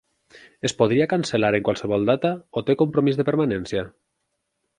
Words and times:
Es 0.69 0.73
podria 0.77 1.07
cancel·lar 1.11 1.51
en 1.57 1.65
qualsevol 1.67 2.07
data 2.13 2.33
o 2.59 2.65
té 2.71 2.77
compromís 2.83 3.21
de 3.21 3.27
permanència? 3.29 3.87